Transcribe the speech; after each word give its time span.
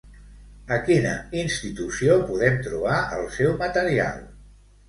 A 0.77 0.79
quina 0.87 1.11
institució 1.41 2.17
podem 2.31 2.57
trobar 2.69 2.97
el 3.19 3.29
seu 3.39 3.55
material? 3.63 4.29